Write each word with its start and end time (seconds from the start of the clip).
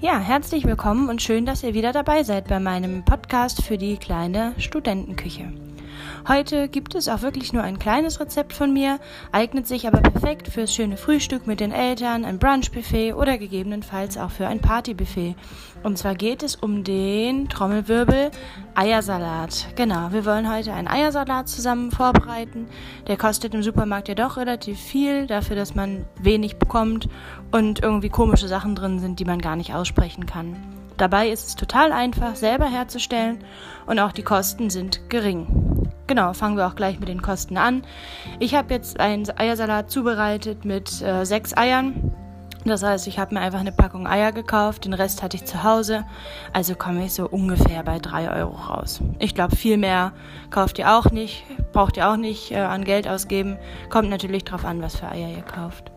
Ja, 0.00 0.20
herzlich 0.20 0.64
willkommen 0.64 1.08
und 1.08 1.20
schön, 1.22 1.44
dass 1.44 1.64
ihr 1.64 1.74
wieder 1.74 1.92
dabei 1.92 2.22
seid 2.22 2.46
bei 2.46 2.60
meinem 2.60 3.04
Podcast 3.04 3.64
für 3.64 3.76
die 3.78 3.96
kleine 3.96 4.54
Studentenküche. 4.56 5.52
Heute 6.26 6.68
gibt 6.68 6.94
es 6.94 7.08
auch 7.08 7.22
wirklich 7.22 7.52
nur 7.52 7.62
ein 7.62 7.78
kleines 7.78 8.20
Rezept 8.20 8.52
von 8.52 8.72
mir, 8.72 8.98
eignet 9.32 9.66
sich 9.66 9.86
aber 9.86 10.00
perfekt 10.00 10.48
fürs 10.48 10.74
schöne 10.74 10.96
Frühstück 10.96 11.46
mit 11.46 11.60
den 11.60 11.72
Eltern, 11.72 12.24
ein 12.24 12.38
Brunchbuffet 12.38 13.14
oder 13.14 13.38
gegebenenfalls 13.38 14.18
auch 14.18 14.30
für 14.30 14.46
ein 14.46 14.60
Partybuffet. 14.60 15.36
Und 15.82 15.98
zwar 15.98 16.14
geht 16.14 16.42
es 16.42 16.56
um 16.56 16.84
den 16.84 17.48
Trommelwirbel 17.48 18.30
Eiersalat. 18.74 19.68
Genau, 19.76 20.12
wir 20.12 20.24
wollen 20.24 20.52
heute 20.52 20.72
einen 20.72 20.88
Eiersalat 20.88 21.48
zusammen 21.48 21.90
vorbereiten. 21.90 22.66
Der 23.06 23.16
kostet 23.16 23.54
im 23.54 23.62
Supermarkt 23.62 24.08
ja 24.08 24.14
doch 24.14 24.36
relativ 24.36 24.78
viel, 24.78 25.26
dafür, 25.26 25.56
dass 25.56 25.74
man 25.74 26.04
wenig 26.20 26.56
bekommt 26.56 27.08
und 27.50 27.82
irgendwie 27.82 28.08
komische 28.08 28.48
Sachen 28.48 28.74
drin 28.74 28.98
sind, 28.98 29.20
die 29.20 29.24
man 29.24 29.40
gar 29.40 29.56
nicht 29.56 29.74
aussprechen 29.74 30.26
kann. 30.26 30.56
Dabei 30.98 31.30
ist 31.30 31.46
es 31.46 31.54
total 31.54 31.92
einfach, 31.92 32.34
selber 32.34 32.66
herzustellen 32.66 33.44
und 33.86 34.00
auch 34.00 34.10
die 34.10 34.24
Kosten 34.24 34.68
sind 34.68 35.08
gering. 35.08 35.57
Genau, 36.08 36.32
fangen 36.32 36.56
wir 36.56 36.66
auch 36.66 36.74
gleich 36.74 36.98
mit 36.98 37.10
den 37.10 37.20
Kosten 37.20 37.58
an. 37.58 37.82
Ich 38.38 38.54
habe 38.54 38.72
jetzt 38.72 38.98
einen 38.98 39.26
Eiersalat 39.38 39.90
zubereitet 39.90 40.64
mit 40.64 41.02
äh, 41.02 41.24
sechs 41.24 41.54
Eiern. 41.54 42.12
Das 42.64 42.82
heißt, 42.82 43.06
ich 43.06 43.18
habe 43.18 43.34
mir 43.34 43.40
einfach 43.40 43.60
eine 43.60 43.72
Packung 43.72 44.06
Eier 44.06 44.32
gekauft, 44.32 44.86
den 44.86 44.94
Rest 44.94 45.22
hatte 45.22 45.36
ich 45.36 45.44
zu 45.44 45.62
Hause. 45.62 46.04
Also 46.54 46.74
komme 46.74 47.04
ich 47.04 47.12
so 47.12 47.28
ungefähr 47.28 47.82
bei 47.82 47.98
drei 47.98 48.30
Euro 48.30 48.54
raus. 48.54 49.00
Ich 49.18 49.34
glaube, 49.34 49.54
viel 49.54 49.76
mehr 49.76 50.12
kauft 50.50 50.78
ihr 50.78 50.92
auch 50.92 51.10
nicht, 51.10 51.44
braucht 51.72 51.98
ihr 51.98 52.08
auch 52.08 52.16
nicht 52.16 52.52
äh, 52.52 52.56
an 52.56 52.84
Geld 52.84 53.06
ausgeben. 53.06 53.58
Kommt 53.90 54.08
natürlich 54.08 54.44
drauf 54.44 54.64
an, 54.64 54.80
was 54.80 54.96
für 54.96 55.08
Eier 55.10 55.28
ihr 55.28 55.42
kauft. 55.42 55.92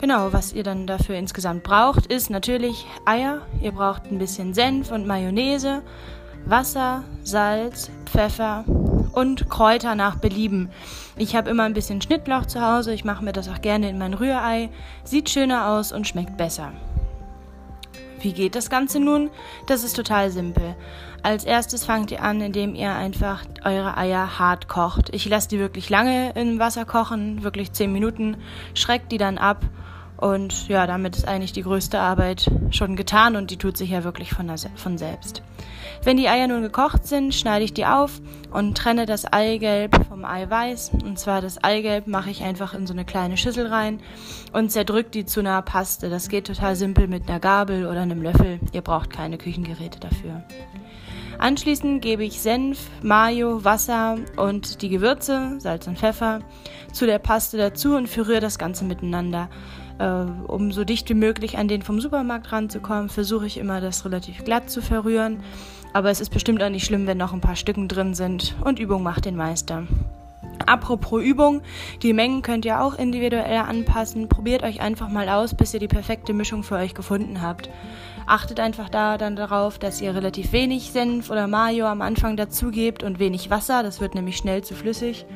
Genau, 0.00 0.32
was 0.32 0.52
ihr 0.52 0.64
dann 0.64 0.88
dafür 0.88 1.14
insgesamt 1.14 1.62
braucht, 1.62 2.06
ist 2.06 2.28
natürlich 2.28 2.86
Eier. 3.06 3.42
Ihr 3.60 3.70
braucht 3.70 4.10
ein 4.10 4.18
bisschen 4.18 4.52
Senf 4.52 4.90
und 4.90 5.06
Mayonnaise, 5.06 5.82
Wasser, 6.44 7.04
Salz, 7.22 7.88
Pfeffer, 8.06 8.64
und 9.12 9.48
Kräuter 9.48 9.94
nach 9.94 10.16
Belieben. 10.16 10.70
Ich 11.16 11.36
habe 11.36 11.50
immer 11.50 11.64
ein 11.64 11.74
bisschen 11.74 12.00
Schnittlauch 12.00 12.46
zu 12.46 12.60
Hause, 12.60 12.92
ich 12.92 13.04
mache 13.04 13.24
mir 13.24 13.32
das 13.32 13.48
auch 13.48 13.60
gerne 13.60 13.88
in 13.88 13.98
mein 13.98 14.14
Rührei. 14.14 14.70
Sieht 15.04 15.30
schöner 15.30 15.68
aus 15.68 15.92
und 15.92 16.06
schmeckt 16.06 16.36
besser. 16.36 16.72
Wie 18.20 18.32
geht 18.32 18.54
das 18.54 18.70
Ganze 18.70 19.00
nun? 19.00 19.30
Das 19.66 19.82
ist 19.82 19.96
total 19.96 20.30
simpel. 20.30 20.76
Als 21.24 21.44
erstes 21.44 21.84
fangt 21.84 22.10
ihr 22.12 22.22
an, 22.22 22.40
indem 22.40 22.74
ihr 22.74 22.92
einfach 22.94 23.44
eure 23.64 23.96
Eier 23.96 24.38
hart 24.38 24.68
kocht. 24.68 25.12
Ich 25.12 25.28
lasse 25.28 25.48
die 25.48 25.58
wirklich 25.58 25.90
lange 25.90 26.30
im 26.36 26.58
Wasser 26.58 26.84
kochen, 26.84 27.42
wirklich 27.42 27.72
10 27.72 27.92
Minuten, 27.92 28.36
schreckt 28.74 29.10
die 29.10 29.18
dann 29.18 29.38
ab 29.38 29.64
und 30.22 30.68
ja, 30.68 30.86
damit 30.86 31.16
ist 31.16 31.26
eigentlich 31.26 31.52
die 31.52 31.64
größte 31.64 31.98
Arbeit 31.98 32.48
schon 32.70 32.94
getan 32.94 33.34
und 33.34 33.50
die 33.50 33.56
tut 33.56 33.76
sich 33.76 33.90
ja 33.90 34.04
wirklich 34.04 34.30
von, 34.30 34.46
der, 34.46 34.56
von 34.76 34.96
selbst. 34.96 35.42
Wenn 36.04 36.16
die 36.16 36.28
Eier 36.28 36.46
nun 36.46 36.62
gekocht 36.62 37.06
sind, 37.06 37.34
schneide 37.34 37.64
ich 37.64 37.74
die 37.74 37.86
auf 37.86 38.20
und 38.52 38.78
trenne 38.78 39.04
das 39.04 39.24
Eigelb 39.32 40.06
vom 40.08 40.24
Eiweiß. 40.24 40.92
Und 41.04 41.18
zwar 41.18 41.40
das 41.40 41.62
Eigelb 41.64 42.06
mache 42.06 42.30
ich 42.30 42.44
einfach 42.44 42.72
in 42.72 42.86
so 42.86 42.92
eine 42.92 43.04
kleine 43.04 43.36
Schüssel 43.36 43.66
rein 43.66 44.00
und 44.52 44.70
zerdrücke 44.70 45.10
die 45.10 45.26
zu 45.26 45.40
einer 45.40 45.60
Paste. 45.60 46.08
Das 46.08 46.28
geht 46.28 46.46
total 46.46 46.76
simpel 46.76 47.08
mit 47.08 47.28
einer 47.28 47.40
Gabel 47.40 47.86
oder 47.86 48.02
einem 48.02 48.22
Löffel. 48.22 48.60
Ihr 48.72 48.82
braucht 48.82 49.10
keine 49.10 49.38
Küchengeräte 49.38 49.98
dafür. 49.98 50.44
Anschließend 51.38 52.00
gebe 52.00 52.22
ich 52.22 52.40
Senf, 52.40 52.78
Mayo, 53.02 53.64
Wasser 53.64 54.18
und 54.36 54.82
die 54.82 54.88
Gewürze, 54.88 55.56
Salz 55.58 55.88
und 55.88 55.98
Pfeffer, 55.98 56.40
zu 56.92 57.06
der 57.06 57.18
Paste 57.18 57.58
dazu 57.58 57.96
und 57.96 58.08
verrühre 58.08 58.38
das 58.38 58.58
Ganze 58.58 58.84
miteinander. 58.84 59.48
Äh, 60.02 60.24
um 60.48 60.72
so 60.72 60.84
dicht 60.84 61.08
wie 61.10 61.14
möglich 61.14 61.58
an 61.58 61.68
den 61.68 61.82
vom 61.82 62.00
Supermarkt 62.00 62.50
ranzukommen, 62.50 63.08
versuche 63.08 63.46
ich 63.46 63.56
immer, 63.56 63.80
das 63.80 64.04
relativ 64.04 64.42
glatt 64.42 64.68
zu 64.68 64.82
verrühren. 64.82 65.40
Aber 65.92 66.10
es 66.10 66.20
ist 66.20 66.30
bestimmt 66.30 66.60
auch 66.62 66.70
nicht 66.70 66.84
schlimm, 66.84 67.06
wenn 67.06 67.18
noch 67.18 67.32
ein 67.32 67.40
paar 67.40 67.54
Stücken 67.54 67.86
drin 67.86 68.14
sind. 68.14 68.56
Und 68.64 68.80
Übung 68.80 69.04
macht 69.04 69.26
den 69.26 69.36
Meister. 69.36 69.84
Apropos 70.66 71.22
Übung, 71.22 71.62
die 72.02 72.12
Mengen 72.12 72.42
könnt 72.42 72.64
ihr 72.64 72.80
auch 72.80 72.94
individuell 72.94 73.58
anpassen. 73.58 74.28
Probiert 74.28 74.64
euch 74.64 74.80
einfach 74.80 75.08
mal 75.08 75.28
aus, 75.28 75.54
bis 75.54 75.72
ihr 75.72 75.80
die 75.80 75.88
perfekte 75.88 76.32
Mischung 76.32 76.64
für 76.64 76.76
euch 76.76 76.94
gefunden 76.94 77.40
habt. 77.40 77.70
Achtet 78.26 78.58
einfach 78.58 78.88
da 78.88 79.18
dann 79.18 79.36
darauf, 79.36 79.78
dass 79.78 80.00
ihr 80.00 80.14
relativ 80.14 80.52
wenig 80.52 80.90
Senf 80.90 81.30
oder 81.30 81.46
Mayo 81.46 81.86
am 81.86 82.02
Anfang 82.02 82.36
dazu 82.36 82.70
gebt 82.70 83.02
und 83.02 83.18
wenig 83.18 83.50
Wasser, 83.50 83.82
das 83.82 84.00
wird 84.00 84.14
nämlich 84.14 84.36
schnell 84.36 84.62
zu 84.62 84.74
flüssig 84.74 85.26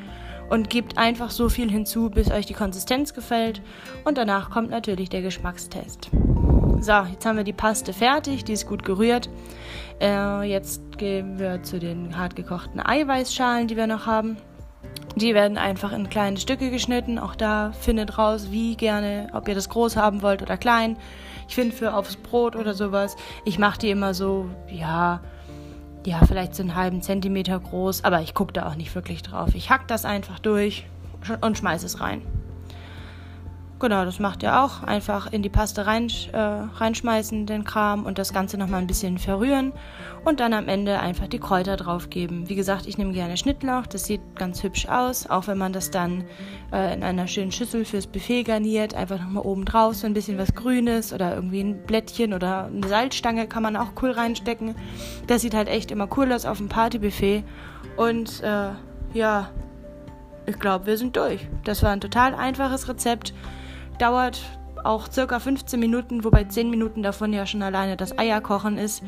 und 0.51 0.71
gebt 0.71 0.99
einfach 0.99 1.31
so 1.31 1.49
viel 1.49 1.71
hinzu, 1.71 2.11
bis 2.11 2.31
euch 2.31 2.47
die 2.47 2.55
Konsistenz 2.55 3.15
gefällt 3.15 3.62
und 4.05 4.19
danach 4.19 4.51
kommt 4.51 4.71
natürlich 4.71 5.09
der 5.09 5.23
Geschmackstest. 5.23 6.11
So, 6.81 6.93
jetzt 7.11 7.25
haben 7.25 7.37
wir 7.37 7.45
die 7.45 7.53
Paste 7.53 7.93
fertig, 7.93 8.45
die 8.45 8.53
ist 8.53 8.67
gut 8.67 8.84
gerührt. 8.84 9.31
Äh, 10.01 10.43
jetzt 10.43 10.99
gehen 10.99 11.39
wir 11.39 11.62
zu 11.62 11.79
den 11.79 12.17
hart 12.19 12.37
gekochten 12.37 12.81
Eiweißschalen, 12.81 13.67
die 13.67 13.77
wir 13.77 13.87
noch 13.87 14.07
haben. 14.07 14.37
Die 15.17 15.34
werden 15.34 15.57
einfach 15.57 15.93
in 15.93 16.11
kleine 16.11 16.37
Stücke 16.37 16.71
geschnitten. 16.71 17.19
Auch 17.19 17.34
da 17.34 17.73
findet 17.73 18.19
raus, 18.19 18.49
wie 18.51 18.77
gerne, 18.77 19.28
ob 19.33 19.49
ihr 19.49 19.55
das 19.55 19.71
groß 19.71 19.97
haben 19.97 20.21
wollt 20.21 20.43
oder 20.43 20.59
klein. 20.59 20.99
Ich 21.49 21.55
finde 21.55 21.75
für 21.75 21.95
aufs 21.95 22.17
Brot 22.17 22.57
oder 22.57 22.75
sowas, 22.75 23.17
ich 23.45 23.59
mache 23.59 23.78
die 23.78 23.91
immer 23.91 24.13
so, 24.13 24.51
ja, 24.69 25.21
ja, 26.06 26.25
vielleicht 26.25 26.55
so 26.55 26.62
einen 26.62 26.77
halben 26.77 27.03
Zentimeter 27.03 27.59
groß, 27.59 28.05
aber 28.05 28.22
ich 28.22 28.33
gucke 28.33 28.53
da 28.53 28.69
auch 28.69 28.77
nicht 28.77 28.94
wirklich 28.94 29.22
drauf. 29.22 29.55
Ich 29.55 29.71
hack 29.71 29.89
das 29.89 30.05
einfach 30.05 30.39
durch 30.39 30.87
und 31.41 31.59
schmeiße 31.59 31.84
es 31.84 32.00
rein. 32.00 32.22
Genau, 33.79 34.07
das 34.07 34.19
macht 34.19 34.43
ihr 34.43 34.63
auch. 34.63 34.83
Einfach 34.83 35.31
in 35.31 35.43
die 35.43 35.51
Paste 35.51 35.87
rein, 35.87 36.11
äh, 36.33 36.39
reinschmeißen, 36.39 37.45
den 37.45 37.65
Kram 37.65 38.07
und 38.07 38.17
das 38.17 38.33
Ganze 38.33 38.57
nochmal 38.57 38.81
ein 38.81 38.87
bisschen 38.87 39.19
verrühren 39.19 39.75
und 40.25 40.41
dann 40.41 40.55
am 40.55 40.67
Ende 40.67 40.99
einfach 40.99 41.27
die 41.29 41.39
Kräuter 41.39 41.77
draufgeben. 41.77 42.49
Wie 42.49 42.55
gesagt, 42.55 42.87
ich 42.87 42.97
nehme 42.97 43.13
gerne 43.13 43.37
Schnittlauch, 43.37 43.87
das 43.87 44.07
sieht 44.07 44.23
ganz 44.35 44.63
hübsch 44.63 44.89
aus, 44.89 45.29
auch 45.29 45.47
wenn 45.47 45.59
man 45.59 45.75
das 45.75 45.91
dann 45.91 46.25
äh, 46.73 46.95
in 46.95 47.03
einer 47.03 47.27
schönen 47.27 47.53
Schüssel 47.53 47.85
fürs 47.85 48.07
Buffet 48.07 48.45
garniert. 48.45 48.95
Einfach 48.95 49.21
nochmal 49.21 49.45
oben 49.45 49.67
drauf 49.67 49.95
so 49.95 50.07
ein 50.07 50.15
bisschen 50.15 50.39
was 50.39 50.55
Grünes 50.55 51.13
oder 51.13 51.35
irgendwie 51.35 51.61
ein 51.61 51.83
Blättchen 51.83 52.33
oder 52.33 52.67
eine 52.67 52.89
Salzstange 52.89 53.47
kann 53.47 53.63
man 53.63 53.77
auch 53.77 53.91
cool 54.01 54.13
reinstecken. 54.13 54.75
Das 55.27 55.43
sieht 55.43 55.55
halt 55.55 55.69
echt 55.69 55.91
immer 55.91 56.09
cool 56.17 56.33
aus 56.33 56.47
auf 56.47 56.57
dem 56.57 56.71
Partybuffet 56.71 57.45
und 57.99 58.43
äh, 58.43 58.71
ja, 59.13 59.51
ich 60.47 60.59
glaube, 60.59 60.87
wir 60.87 60.97
sind 60.97 61.17
durch. 61.17 61.47
Das 61.65 61.83
war 61.83 61.91
ein 61.91 62.01
total 62.01 62.35
einfaches 62.35 62.89
Rezept 62.89 63.35
dauert 63.99 64.41
auch 64.84 65.11
circa 65.11 65.41
15 65.41 65.79
Minuten, 65.81 66.25
wobei 66.25 66.45
10 66.45 66.71
Minuten 66.71 67.03
davon 67.03 67.33
ja 67.33 67.47
schon 67.47 67.62
alleine 67.62 67.97
das 67.97 68.19
Eierkochen 68.19 68.79
ist. 68.79 69.03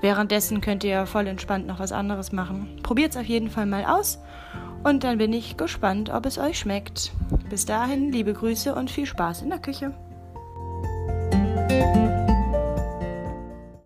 Währenddessen 0.00 0.60
könnt 0.60 0.82
ihr 0.84 0.90
ja 0.90 1.06
voll 1.06 1.26
entspannt 1.26 1.66
noch 1.66 1.78
was 1.78 1.92
anderes 1.92 2.32
machen. 2.32 2.78
Probiert 2.82 3.12
es 3.12 3.20
auf 3.20 3.26
jeden 3.26 3.50
Fall 3.50 3.66
mal 3.66 3.84
aus 3.84 4.18
und 4.82 5.04
dann 5.04 5.18
bin 5.18 5.32
ich 5.32 5.56
gespannt, 5.56 6.10
ob 6.10 6.26
es 6.26 6.38
euch 6.38 6.58
schmeckt. 6.58 7.12
Bis 7.48 7.66
dahin, 7.66 8.10
liebe 8.12 8.32
Grüße 8.32 8.74
und 8.74 8.90
viel 8.90 9.06
Spaß 9.06 9.42
in 9.42 9.50
der 9.50 9.58
Küche. 9.58 9.92